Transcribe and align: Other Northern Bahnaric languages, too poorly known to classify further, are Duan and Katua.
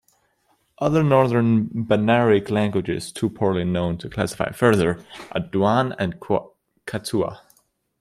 Other 0.79 1.03
Northern 1.03 1.67
Bahnaric 1.67 2.49
languages, 2.49 3.11
too 3.11 3.29
poorly 3.29 3.65
known 3.65 3.99
to 3.99 4.09
classify 4.09 4.51
further, 4.51 5.05
are 5.33 5.41
Duan 5.41 5.93
and 5.99 6.19
Katua. 6.87 7.41